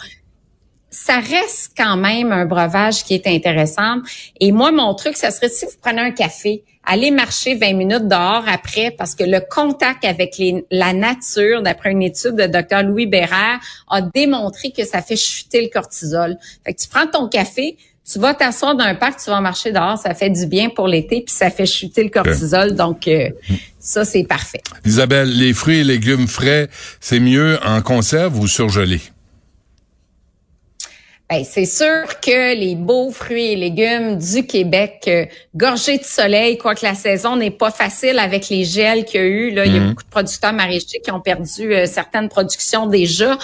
ça 0.90 1.20
reste 1.20 1.72
quand 1.76 1.96
même 1.96 2.32
un 2.32 2.44
breuvage 2.44 3.04
qui 3.04 3.14
est 3.14 3.26
intéressant. 3.26 3.98
Et 4.40 4.52
moi, 4.52 4.72
mon 4.72 4.92
truc, 4.94 5.16
ça 5.16 5.30
serait 5.30 5.48
si 5.48 5.64
vous 5.64 5.72
prenez 5.80 6.00
un 6.00 6.10
café, 6.10 6.64
allez 6.84 7.10
marcher 7.10 7.54
20 7.54 7.74
minutes 7.74 8.08
dehors 8.08 8.44
après, 8.48 8.90
parce 8.90 9.14
que 9.14 9.24
le 9.24 9.40
contact 9.40 10.04
avec 10.04 10.36
les, 10.38 10.64
la 10.70 10.92
nature, 10.92 11.62
d'après 11.62 11.92
une 11.92 12.02
étude 12.02 12.34
de 12.34 12.46
Dr. 12.46 12.82
Louis 12.82 13.06
Bérard, 13.06 13.60
a 13.88 14.02
démontré 14.02 14.72
que 14.72 14.84
ça 14.84 15.00
fait 15.00 15.16
chuter 15.16 15.62
le 15.62 15.68
cortisol. 15.68 16.36
Fait 16.64 16.74
que 16.74 16.80
tu 16.80 16.88
prends 16.88 17.06
ton 17.06 17.28
café, 17.28 17.76
tu 18.10 18.18
vas 18.18 18.34
t'asseoir 18.34 18.74
dans 18.74 18.84
un 18.84 18.96
parc, 18.96 19.22
tu 19.22 19.30
vas 19.30 19.40
marcher 19.40 19.70
dehors, 19.70 19.96
ça 19.96 20.14
fait 20.14 20.30
du 20.30 20.46
bien 20.46 20.70
pour 20.70 20.88
l'été, 20.88 21.22
puis 21.24 21.34
ça 21.34 21.50
fait 21.50 21.66
chuter 21.66 22.02
le 22.02 22.10
cortisol. 22.10 22.74
Donc, 22.74 23.06
euh, 23.06 23.28
ça, 23.78 24.04
c'est 24.04 24.24
parfait. 24.24 24.62
Isabelle, 24.84 25.30
les 25.30 25.52
fruits 25.52 25.78
et 25.78 25.84
légumes 25.84 26.26
frais, 26.26 26.68
c'est 26.98 27.20
mieux 27.20 27.58
en 27.64 27.82
conserve 27.82 28.40
ou 28.40 28.48
surgelés? 28.48 29.02
Ben, 31.30 31.44
c'est 31.44 31.64
sûr 31.64 32.18
que 32.20 32.56
les 32.56 32.74
beaux 32.74 33.12
fruits 33.12 33.52
et 33.52 33.56
légumes 33.56 34.18
du 34.18 34.44
Québec, 34.44 35.04
euh, 35.06 35.26
gorgés 35.54 35.98
de 35.98 36.02
soleil, 36.02 36.58
quoique 36.58 36.84
la 36.84 36.96
saison 36.96 37.36
n'est 37.36 37.52
pas 37.52 37.70
facile 37.70 38.18
avec 38.18 38.48
les 38.48 38.64
gels 38.64 39.04
qu'il 39.04 39.20
y 39.20 39.22
a 39.22 39.26
eu. 39.28 39.50
Là, 39.52 39.64
il 39.64 39.72
y 39.72 39.76
a 39.76 39.80
mhm. 39.80 39.90
beaucoup 39.90 40.02
de 40.02 40.08
producteurs 40.08 40.52
maraîchers 40.52 41.00
qui 41.00 41.12
ont 41.12 41.20
perdu 41.20 41.72
euh, 41.72 41.86
certaines 41.86 42.28
productions 42.28 42.86
déjà. 42.86 43.38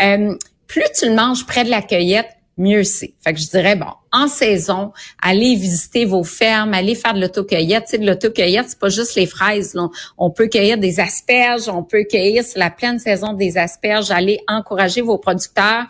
Euh, 0.00 0.36
plus 0.68 0.84
tu 0.96 1.08
le 1.08 1.16
manges 1.16 1.44
près 1.44 1.64
de 1.64 1.70
la 1.70 1.82
cueillette, 1.82 2.28
mieux 2.58 2.84
c'est. 2.84 3.14
Fait 3.24 3.34
que 3.34 3.40
je 3.40 3.48
dirais, 3.48 3.74
bon, 3.74 3.90
en 4.12 4.28
saison, 4.28 4.92
allez 5.20 5.56
visiter 5.56 6.04
vos 6.04 6.22
fermes, 6.22 6.74
allez 6.74 6.94
faire 6.94 7.14
de 7.14 7.20
l'autocueillette. 7.20 7.86
Tu 7.86 7.90
sais, 7.90 7.98
de 7.98 8.06
l'autocueillette, 8.06 8.66
c'est 8.68 8.78
pas 8.78 8.88
juste 8.88 9.16
les 9.16 9.26
fraises. 9.26 9.74
Là. 9.74 9.88
On 10.16 10.30
peut 10.30 10.46
cueillir 10.46 10.78
des 10.78 11.00
asperges, 11.00 11.68
on 11.68 11.82
peut 11.82 12.04
cueillir, 12.08 12.44
c'est 12.44 12.60
la 12.60 12.70
pleine 12.70 13.00
saison 13.00 13.32
des 13.32 13.58
asperges. 13.58 14.12
Allez 14.12 14.38
encourager 14.46 15.00
vos 15.00 15.18
producteurs. 15.18 15.86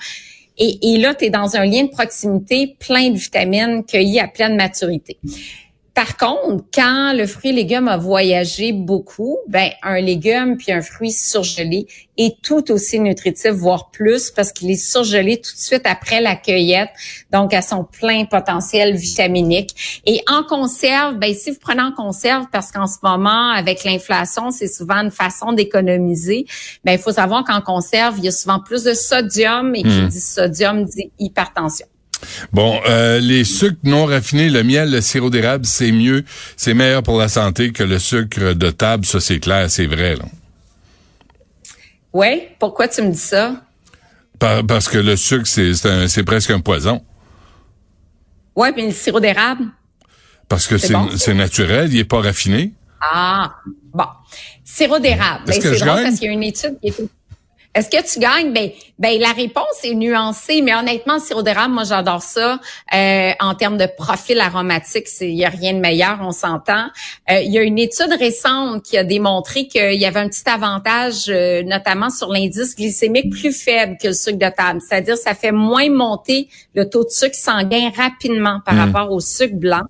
Et, 0.58 0.94
et 0.94 0.98
là, 0.98 1.14
tu 1.14 1.26
es 1.26 1.30
dans 1.30 1.56
un 1.56 1.64
lien 1.64 1.84
de 1.84 1.90
proximité 1.90 2.76
plein 2.78 3.10
de 3.10 3.16
vitamines 3.16 3.84
cueillies 3.84 4.20
à 4.20 4.28
pleine 4.28 4.56
maturité. 4.56 5.18
Par 5.94 6.16
contre, 6.16 6.64
quand 6.72 7.12
le 7.14 7.26
fruit 7.26 7.50
et 7.50 7.52
légume 7.52 7.86
a 7.86 7.98
voyagé 7.98 8.72
beaucoup, 8.72 9.36
ben 9.46 9.70
un 9.82 10.00
légume 10.00 10.56
puis 10.56 10.72
un 10.72 10.80
fruit 10.80 11.12
surgelé 11.12 11.86
est 12.16 12.40
tout 12.42 12.70
aussi 12.70 12.98
nutritif, 12.98 13.50
voire 13.50 13.90
plus, 13.90 14.30
parce 14.30 14.52
qu'il 14.52 14.70
est 14.70 14.76
surgelé 14.76 15.36
tout 15.36 15.52
de 15.52 15.58
suite 15.58 15.82
après 15.84 16.22
la 16.22 16.34
cueillette, 16.34 16.88
donc 17.30 17.52
à 17.52 17.60
son 17.60 17.84
plein 17.84 18.24
potentiel 18.24 18.96
vitaminique. 18.96 20.02
Et 20.06 20.22
en 20.30 20.42
conserve, 20.44 21.16
ben 21.16 21.34
si 21.34 21.50
vous 21.50 21.58
prenez 21.60 21.82
en 21.82 21.92
conserve, 21.92 22.46
parce 22.50 22.72
qu'en 22.72 22.86
ce 22.86 22.98
moment, 23.02 23.50
avec 23.50 23.84
l'inflation, 23.84 24.50
c'est 24.50 24.68
souvent 24.68 24.96
une 24.96 25.10
façon 25.10 25.52
d'économiser, 25.52 26.46
ben 26.84 26.92
il 26.92 26.98
faut 26.98 27.12
savoir 27.12 27.44
qu'en 27.44 27.60
conserve, 27.60 28.16
il 28.16 28.24
y 28.24 28.28
a 28.28 28.32
souvent 28.32 28.60
plus 28.60 28.84
de 28.84 28.94
sodium, 28.94 29.74
et 29.74 29.82
qui 29.82 29.88
hmm. 29.88 30.08
dit 30.08 30.20
sodium 30.20 30.84
dit 30.84 31.10
hypertension. 31.18 31.86
Bon, 32.52 32.80
euh, 32.88 33.18
les 33.18 33.44
sucres 33.44 33.78
non 33.84 34.06
raffinés, 34.06 34.48
le 34.48 34.62
miel, 34.62 34.90
le 34.90 35.00
sirop 35.00 35.30
d'érable, 35.30 35.64
c'est 35.66 35.92
mieux, 35.92 36.24
c'est 36.56 36.74
meilleur 36.74 37.02
pour 37.02 37.18
la 37.18 37.28
santé 37.28 37.72
que 37.72 37.82
le 37.82 37.98
sucre 37.98 38.54
de 38.54 38.70
table, 38.70 39.04
ça 39.04 39.20
c'est 39.20 39.40
clair, 39.40 39.70
c'est 39.70 39.86
vrai. 39.86 40.16
Là. 40.16 40.24
Oui, 42.12 42.42
pourquoi 42.58 42.88
tu 42.88 43.02
me 43.02 43.10
dis 43.12 43.18
ça? 43.18 43.62
parce 44.66 44.88
que 44.88 44.98
le 44.98 45.14
sucre, 45.14 45.46
c'est 45.46 46.24
presque 46.24 46.50
un 46.50 46.58
poison. 46.58 47.00
Oui, 48.56 48.68
mais 48.74 48.86
le 48.86 48.92
sirop 48.92 49.20
d'érable? 49.20 49.66
Parce 50.48 50.66
que 50.66 50.78
c'est 50.78 51.34
naturel, 51.34 51.92
il 51.92 52.00
est 52.00 52.04
pas 52.04 52.20
raffiné. 52.20 52.72
Ah, 53.00 53.54
bon. 53.94 54.04
Sirop 54.64 54.98
d'érable. 54.98 55.44
Ben, 55.46 55.60
c'est 55.60 55.78
drôle 55.78 56.02
parce 56.02 56.18
qu'il 56.18 56.28
y 56.28 56.30
a 56.30 56.32
une 56.32 56.42
étude 56.42 56.78
qui 56.80 56.88
est 56.88 57.00
est-ce 57.74 57.88
que 57.88 58.02
tu 58.06 58.18
gagnes? 58.18 58.52
Ben, 58.52 58.70
ben 58.98 59.18
la 59.18 59.32
réponse 59.32 59.82
est 59.82 59.94
nuancée, 59.94 60.60
mais 60.60 60.74
honnêtement, 60.74 61.18
sirop 61.18 61.42
d'érable, 61.42 61.72
moi 61.72 61.84
j'adore 61.84 62.22
ça. 62.22 62.60
Euh, 62.94 63.30
en 63.40 63.54
termes 63.54 63.78
de 63.78 63.86
profil 63.96 64.40
aromatique, 64.40 65.06
il 65.22 65.30
y 65.30 65.44
a 65.46 65.48
rien 65.48 65.72
de 65.72 65.78
meilleur, 65.78 66.18
on 66.20 66.32
s'entend. 66.32 66.88
Euh, 67.30 67.40
il 67.40 67.50
y 67.50 67.58
a 67.58 67.62
une 67.62 67.78
étude 67.78 68.12
récente 68.18 68.82
qui 68.82 68.98
a 68.98 69.04
démontré 69.04 69.68
qu'il 69.68 69.94
y 69.94 70.04
avait 70.04 70.20
un 70.20 70.28
petit 70.28 70.46
avantage, 70.48 71.30
euh, 71.30 71.62
notamment 71.62 72.10
sur 72.10 72.30
l'indice 72.30 72.76
glycémique 72.76 73.30
plus 73.30 73.52
faible 73.52 73.96
que 74.00 74.08
le 74.08 74.14
sucre 74.14 74.38
de 74.38 74.54
table. 74.54 74.80
C'est-à-dire, 74.86 75.16
ça 75.16 75.34
fait 75.34 75.52
moins 75.52 75.88
monter 75.88 76.48
le 76.74 76.90
taux 76.90 77.04
de 77.04 77.10
sucre 77.10 77.34
sanguin 77.34 77.90
rapidement 77.96 78.60
par 78.66 78.74
hmm. 78.74 78.92
rapport 78.92 79.12
au 79.12 79.20
sucre 79.20 79.56
blanc. 79.56 79.84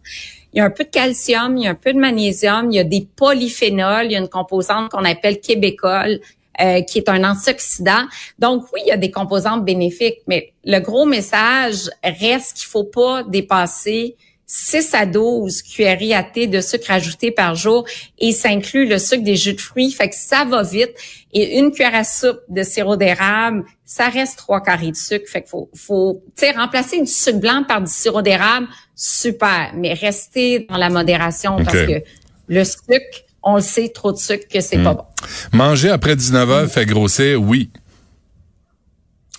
Il 0.52 0.58
y 0.58 0.60
a 0.60 0.64
un 0.66 0.70
peu 0.70 0.84
de 0.84 0.90
calcium, 0.90 1.56
il 1.56 1.64
y 1.64 1.66
a 1.66 1.70
un 1.70 1.74
peu 1.74 1.92
de 1.92 1.98
magnésium, 1.98 2.70
il 2.70 2.76
y 2.76 2.78
a 2.78 2.84
des 2.84 3.08
polyphénols, 3.16 4.04
il 4.04 4.12
y 4.12 4.16
a 4.16 4.18
une 4.18 4.28
composante 4.28 4.90
qu'on 4.90 5.04
appelle 5.04 5.40
québécole, 5.40 6.20
euh, 6.60 6.82
qui 6.82 6.98
est 6.98 7.08
un 7.08 7.24
antioxydant. 7.24 8.04
Donc 8.38 8.64
oui, 8.72 8.80
il 8.84 8.88
y 8.88 8.92
a 8.92 8.96
des 8.96 9.10
composantes 9.10 9.64
bénéfiques, 9.64 10.18
mais 10.26 10.52
le 10.64 10.78
gros 10.80 11.06
message 11.06 11.90
reste 12.04 12.58
qu'il 12.58 12.68
faut 12.68 12.84
pas 12.84 13.22
dépasser 13.22 14.16
6 14.54 14.94
à 14.94 15.06
12 15.06 15.62
cuillerées 15.62 16.12
à 16.12 16.22
thé 16.22 16.46
de 16.46 16.60
sucre 16.60 16.90
ajouté 16.90 17.30
par 17.30 17.54
jour 17.54 17.86
et 18.18 18.32
ça 18.32 18.50
inclut 18.50 18.86
le 18.86 18.98
sucre 18.98 19.22
des 19.22 19.34
jus 19.34 19.54
de 19.54 19.60
fruits, 19.60 19.92
fait 19.92 20.10
que 20.10 20.14
ça 20.14 20.44
va 20.44 20.62
vite. 20.62 20.92
Et 21.32 21.58
une 21.58 21.70
cuillère 21.70 21.94
à 21.94 22.04
soupe 22.04 22.42
de 22.50 22.62
sirop 22.62 22.96
d'érable, 22.96 23.64
ça 23.86 24.10
reste 24.10 24.36
trois 24.36 24.60
carrés 24.60 24.90
de 24.90 24.96
sucre, 24.96 25.24
fait 25.26 25.40
qu'il 25.40 25.48
faut, 25.48 25.70
faut 25.74 26.22
remplacer 26.54 27.00
du 27.00 27.06
sucre 27.06 27.38
blanc 27.38 27.64
par 27.66 27.80
du 27.80 27.90
sirop 27.90 28.20
d'érable, 28.20 28.68
super, 28.94 29.72
mais 29.74 29.94
restez 29.94 30.66
dans 30.68 30.76
la 30.76 30.90
modération 30.90 31.56
parce 31.56 31.86
que 31.86 32.02
le 32.48 32.64
sucre, 32.64 33.24
on 33.42 33.56
le 33.56 33.62
sait, 33.62 33.88
trop 33.88 34.12
de 34.12 34.18
sucre, 34.18 34.46
que 34.52 34.60
c'est 34.60 34.82
pas 34.82 34.92
hmm. 34.92 34.96
bon. 34.96 35.04
Manger 35.52 35.90
après 35.90 36.16
19 36.16 36.50
heures 36.50 36.68
fait 36.68 36.86
grossir, 36.86 37.40
oui. 37.40 37.70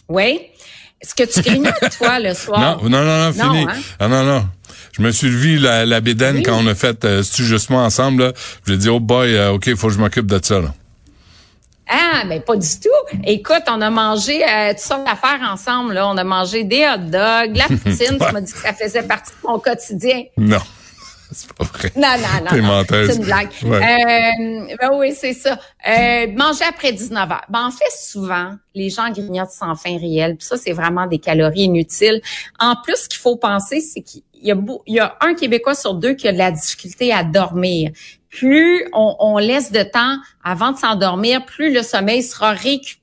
Oui? 0.09 0.41
Est-ce 1.01 1.15
que 1.15 1.23
tu 1.23 1.41
grignotes, 1.41 1.73
toi, 1.97 2.19
le 2.19 2.33
soir? 2.33 2.59
Non, 2.59 2.89
non, 2.89 3.03
non, 3.03 3.25
non, 3.25 3.33
fini. 3.33 3.65
Hein? 3.69 3.81
Ah, 3.99 4.07
non, 4.07 4.23
non. 4.23 4.45
Je 4.93 5.01
me 5.01 5.11
suis 5.11 5.27
levé 5.27 5.57
la, 5.57 5.85
la 5.85 6.01
bédaine 6.01 6.43
quand 6.43 6.57
on 6.57 6.67
a 6.67 6.75
fait 6.75 7.03
euh, 7.03 7.23
justement 7.23 7.83
ensemble. 7.83 8.23
Là? 8.23 8.33
Je 8.65 8.73
ai 8.73 8.77
dit, 8.77 8.89
oh 8.89 8.99
boy, 8.99 9.35
euh, 9.35 9.53
OK, 9.53 9.67
il 9.67 9.75
faut 9.75 9.87
que 9.87 9.93
je 9.93 9.99
m'occupe 9.99 10.27
de 10.27 10.39
ça. 10.41 10.61
Là. 10.61 10.73
Ah, 11.89 12.23
mais 12.27 12.39
pas 12.39 12.55
du 12.55 12.67
tout. 12.67 13.17
Écoute, 13.25 13.63
on 13.67 13.81
a 13.81 13.89
mangé 13.89 14.43
euh, 14.43 14.69
toutes 14.69 14.79
sortes 14.79 15.05
d'affaires 15.05 15.41
ensemble. 15.51 15.93
Là. 15.93 16.07
On 16.07 16.15
a 16.15 16.23
mangé 16.23 16.63
des 16.63 16.85
hot 16.85 17.09
dogs, 17.09 17.55
la 17.55 17.67
poutine. 17.67 18.17
tu 18.19 18.33
m'as 18.33 18.41
dit 18.41 18.53
que 18.53 18.59
ça 18.59 18.73
faisait 18.73 19.03
partie 19.03 19.31
de 19.31 19.47
mon 19.47 19.59
quotidien. 19.59 20.23
Non. 20.37 20.61
c'est 21.31 21.53
pas 21.53 21.63
vrai. 21.63 21.91
Non, 21.95 22.15
non, 22.17 22.61
non. 22.61 22.83
C'est 22.89 23.15
une 23.15 23.23
blague. 23.23 23.49
Euh, 23.63 24.75
ben 24.79 24.91
oui, 24.93 25.13
c'est 25.15 25.33
ça. 25.33 25.59
Euh, 25.87 26.27
manger 26.35 26.65
après 26.67 26.91
19 26.91 27.31
heures. 27.31 27.45
Ben, 27.49 27.67
en 27.67 27.71
fait, 27.71 27.91
souvent, 27.97 28.55
les 28.75 28.89
gens 28.89 29.09
grignotent 29.11 29.51
sans 29.51 29.75
fin 29.75 29.97
réel. 29.97 30.37
Puis 30.37 30.47
ça, 30.47 30.57
c'est 30.57 30.73
vraiment 30.73 31.07
des 31.07 31.19
calories 31.19 31.63
inutiles. 31.63 32.21
En 32.59 32.75
plus, 32.75 32.95
ce 32.95 33.09
qu'il 33.09 33.19
faut 33.19 33.35
penser, 33.35 33.81
c'est 33.81 34.01
qu'il 34.01 34.23
y 34.41 34.51
a, 34.51 34.55
il 34.87 34.95
y 34.95 34.99
a 34.99 35.17
un 35.21 35.33
Québécois 35.33 35.75
sur 35.75 35.93
deux 35.93 36.13
qui 36.13 36.27
a 36.27 36.31
de 36.31 36.37
la 36.37 36.51
difficulté 36.51 37.13
à 37.13 37.23
dormir 37.23 37.91
plus 38.33 38.87
on, 38.93 39.37
laisse 39.37 39.71
de 39.71 39.83
temps 39.83 40.17
avant 40.43 40.71
de 40.71 40.77
s'endormir, 40.77 41.45
plus 41.45 41.71
le 41.71 41.83
sommeil 41.83 42.23
sera 42.23 42.55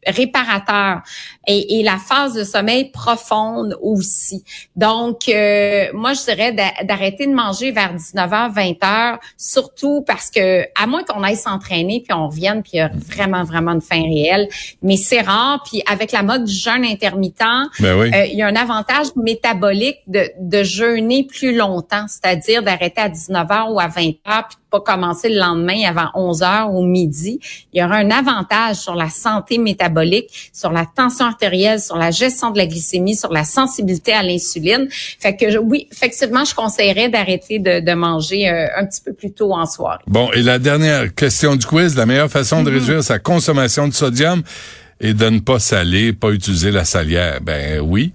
réparateur 0.07 1.03
et, 1.47 1.83
la 1.85 1.99
phase 1.99 2.35
de 2.35 2.45
sommeil 2.45 2.91
profonde 2.91 3.79
aussi. 3.81 4.45
Donc, 4.77 5.29
euh, 5.29 5.87
moi, 5.95 6.15
je 6.15 6.25
dirais 6.25 6.53
d'arrêter 6.85 7.27
de 7.27 7.33
manger 7.33 7.71
vers 7.71 7.95
19h, 7.95 8.53
20h, 8.53 9.19
surtout 9.37 10.03
parce 10.07 10.31
que, 10.31 10.65
à 10.81 10.87
moins 10.87 11.05
qu'on 11.05 11.23
aille 11.23 11.37
s'entraîner, 11.37 12.03
puis 12.05 12.13
on 12.13 12.29
revienne, 12.29 12.63
puis 12.63 12.73
il 12.75 12.79
y 12.79 12.81
a 12.81 12.91
vraiment, 12.93 13.45
vraiment 13.45 13.73
une 13.73 13.81
faim 13.81 14.03
réelle, 14.03 14.49
mais 14.83 14.97
c'est 14.97 15.21
rare. 15.21 15.63
Puis 15.65 15.83
avec 15.89 16.13
la 16.13 16.23
mode 16.23 16.45
du 16.45 16.55
jeûne 16.55 16.85
intermittent, 16.85 17.39
ben 17.79 17.99
euh, 17.99 18.27
il 18.27 18.37
y 18.37 18.43
a 18.43 18.49
un 18.49 18.57
avantage 18.57 19.09
métabolique 19.17 19.99
de, 20.09 20.29
de 20.41 20.63
jeûner 20.65 21.25
plus 21.25 21.57
longtemps, 21.57 22.07
c'est-à-dire 22.09 22.63
d'arrêter 22.63 23.01
à 23.01 23.09
19h 23.09 23.73
ou 23.73 23.81
à 23.81 23.87
20h, 23.87 24.19
puis 24.49 24.60
pas 24.71 24.81
commencer 24.81 25.29
le 25.29 25.39
lendemain 25.39 25.83
avant 25.87 26.11
11 26.15 26.43
heures 26.43 26.73
ou 26.73 26.85
midi, 26.85 27.41
il 27.73 27.81
y 27.81 27.85
aura 27.85 27.97
un 27.97 28.11
avantage 28.11 28.77
sur 28.77 28.95
la 28.95 29.09
santé 29.09 29.59
métabolique, 29.59 30.51
sur 30.53 30.71
la 30.71 30.87
tension 30.87 31.27
artérielle, 31.27 31.81
sur 31.81 31.97
la 31.97 32.11
gestion 32.11 32.51
de 32.51 32.59
la 32.59 32.67
glycémie, 32.67 33.17
sur 33.17 33.33
la 33.33 33.45
sensibilité 33.45 34.13
à 34.13 34.23
l'insuline. 34.23 34.89
Fait 34.91 35.37
que 35.37 35.59
oui, 35.59 35.89
effectivement, 35.91 36.45
je 36.45 36.55
conseillerais 36.55 37.09
d'arrêter 37.09 37.59
de, 37.59 37.91
manger 37.95 38.49
euh, 38.49 38.67
un 38.77 38.87
petit 38.87 39.01
peu 39.01 39.13
plus 39.13 39.33
tôt 39.33 39.53
en 39.53 39.67
soirée. 39.67 40.03
Bon, 40.07 40.31
et 40.33 40.43
la 40.43 40.59
dernière 40.59 41.13
question 41.15 41.57
du 41.57 41.67
quiz, 41.67 41.97
la 41.97 42.07
meilleure 42.07 42.31
façon 42.31 42.63
de 42.63 42.71
mm-hmm. 42.71 42.75
réduire 42.75 43.03
sa 43.03 43.19
consommation 43.19 43.89
de 43.89 43.93
sodium 43.93 44.43
est 45.01 45.15
de 45.15 45.29
ne 45.29 45.41
pas 45.41 45.59
saler, 45.59 46.13
pas 46.13 46.31
utiliser 46.31 46.71
la 46.71 46.85
salière? 46.85 47.41
Ben 47.43 47.81
oui. 47.81 48.13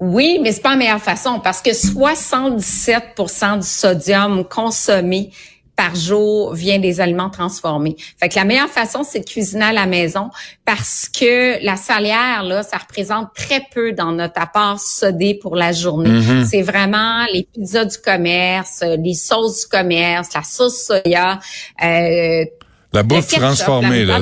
Oui, 0.00 0.38
mais 0.42 0.52
c'est 0.52 0.62
pas 0.62 0.70
la 0.70 0.76
meilleure 0.76 1.00
façon 1.00 1.40
parce 1.40 1.60
que 1.60 1.70
77% 1.70 3.58
du 3.58 3.66
sodium 3.66 4.44
consommé 4.44 5.30
par 5.76 5.94
jour 5.94 6.52
vient 6.54 6.78
des 6.78 7.00
aliments 7.00 7.30
transformés. 7.30 7.96
Fait 8.18 8.28
que 8.28 8.36
la 8.36 8.44
meilleure 8.44 8.68
façon, 8.68 9.02
c'est 9.02 9.20
de 9.20 9.24
cuisiner 9.24 9.64
à 9.64 9.72
la 9.72 9.86
maison 9.86 10.30
parce 10.66 11.08
que 11.08 11.64
la 11.64 11.76
salière, 11.76 12.42
là, 12.42 12.62
ça 12.62 12.76
représente 12.76 13.28
très 13.34 13.62
peu 13.72 13.92
dans 13.92 14.12
notre 14.12 14.40
apport 14.40 14.78
sodé 14.78 15.38
pour 15.40 15.56
la 15.56 15.72
journée. 15.72 16.10
Mm-hmm. 16.10 16.44
C'est 16.46 16.60
vraiment 16.60 17.24
les 17.32 17.44
pizzas 17.44 17.86
du 17.86 17.96
commerce, 17.96 18.82
les 18.82 19.14
sauces 19.14 19.62
du 19.62 19.68
commerce, 19.68 20.34
la 20.34 20.42
sauce 20.42 20.86
soya. 20.86 21.38
Euh, 21.82 22.44
la 22.92 23.02
bouffe 23.02 23.28
transformée, 23.28 24.04
là. 24.04 24.20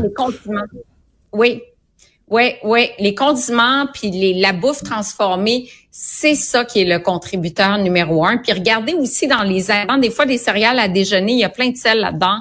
Oui, 1.33 1.63
Oui, 2.31 2.55
oui, 2.63 2.91
les 2.99 3.15
condiments 3.15 3.87
puis 3.93 4.11
les, 4.11 4.35
la 4.35 4.53
bouffe 4.53 4.83
transformée, 4.83 5.69
c'est 6.01 6.37
ça 6.37 6.65
qui 6.65 6.83
est 6.83 6.85
le 6.85 7.01
contributeur 7.01 7.77
numéro 7.77 8.25
un. 8.25 8.37
Puis 8.37 8.53
regardez 8.53 8.95
aussi 8.95 9.27
dans 9.27 9.43
les 9.43 9.69
aliments, 9.73 9.99
des 9.99 10.11
fois 10.11 10.27
des 10.27 10.39
céréales 10.39 10.79
à 10.79 10.87
déjeuner, 10.87 11.33
il 11.33 11.41
y 11.41 11.45
a 11.45 11.49
plein 11.49 11.71
de 11.71 11.77
sel 11.77 11.99
là-dedans. 11.99 12.39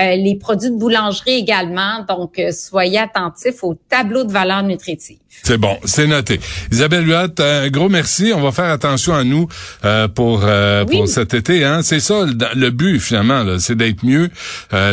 Euh, 0.00 0.16
les 0.16 0.34
produits 0.34 0.70
de 0.70 0.76
boulangerie 0.76 1.34
également. 1.34 2.04
Donc, 2.08 2.40
euh, 2.40 2.50
soyez 2.50 2.98
attentifs 2.98 3.62
au 3.62 3.76
tableau 3.88 4.24
de 4.24 4.32
valeur 4.32 4.64
nutritive. 4.64 5.18
C'est 5.44 5.56
bon, 5.56 5.76
c'est 5.84 6.06
noté. 6.06 6.40
Isabelle 6.72 7.06
Huot, 7.06 7.40
un 7.40 7.68
gros 7.68 7.88
merci. 7.88 8.32
On 8.34 8.40
va 8.40 8.50
faire 8.50 8.70
attention 8.70 9.14
à 9.14 9.22
nous 9.22 9.46
euh, 9.84 10.08
pour 10.08 10.44
pour 10.90 11.08
cet 11.08 11.34
été. 11.34 11.64
Hein. 11.64 11.82
C'est 11.82 12.00
ça 12.00 12.24
le, 12.24 12.70
but 12.70 12.98
finalement, 12.98 13.44
c'est 13.58 13.76
d'être 13.76 14.02
mieux, 14.02 14.30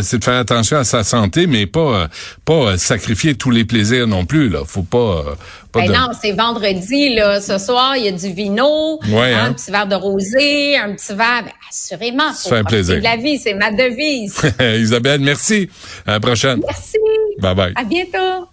c'est 0.01 0.19
de 0.19 0.23
faire 0.23 0.37
attention 0.37 0.77
à 0.77 0.83
sa 0.83 1.05
santé, 1.05 1.47
mais 1.47 1.65
pas 1.65 2.09
pas 2.43 2.77
sacrifier 2.77 3.35
tous 3.35 3.51
les 3.51 3.63
plaisirs 3.63 4.05
non 4.05 4.25
plus. 4.25 4.49
Là, 4.49 4.59
faut 4.67 4.83
pas. 4.83 5.23
Ben 5.73 5.91
non, 5.91 6.09
c'est 6.19 6.31
vendredi 6.31 7.15
là. 7.15 7.41
Ce 7.41 7.57
soir, 7.57 7.97
il 7.97 8.05
y 8.05 8.07
a 8.07 8.11
du 8.11 8.31
vino, 8.31 8.99
hein, 9.03 9.09
hein? 9.11 9.45
un 9.47 9.53
petit 9.53 9.71
verre 9.71 9.87
de 9.87 9.95
rosé, 9.95 10.77
un 10.77 10.93
petit 10.93 11.13
verre. 11.13 11.43
Ben, 11.45 11.51
assurément, 11.69 12.31
faut 12.33 12.53
un 12.53 12.63
plaisir. 12.63 12.97
de 12.97 13.01
la 13.01 13.17
vie, 13.17 13.37
c'est 13.37 13.53
ma 13.53 13.71
devise. 13.71 14.39
Isabelle, 14.59 15.21
merci. 15.21 15.69
À 16.05 16.11
la 16.11 16.19
prochaine. 16.19 16.61
Merci. 16.65 16.97
Bye 17.39 17.55
bye. 17.55 17.73
À 17.75 17.83
bientôt. 17.83 18.52